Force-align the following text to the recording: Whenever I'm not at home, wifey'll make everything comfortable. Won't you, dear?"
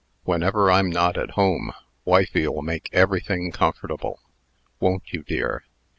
Whenever 0.23 0.71
I'm 0.71 0.89
not 0.89 1.15
at 1.15 1.29
home, 1.37 1.73
wifey'll 2.05 2.63
make 2.63 2.89
everything 2.91 3.51
comfortable. 3.51 4.19
Won't 4.79 5.13
you, 5.13 5.21
dear?" 5.21 5.63